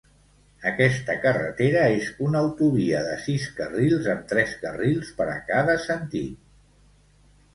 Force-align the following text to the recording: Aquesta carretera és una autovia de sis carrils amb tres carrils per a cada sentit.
Aquesta 0.67 1.15
carretera 1.25 1.81
és 1.97 2.07
una 2.27 2.39
autovia 2.45 3.03
de 3.09 3.13
sis 3.25 3.45
carrils 3.59 4.09
amb 4.13 4.25
tres 4.33 4.55
carrils 4.63 5.11
per 5.19 5.27
a 5.37 5.39
cada 5.51 5.75
sentit. 5.87 6.41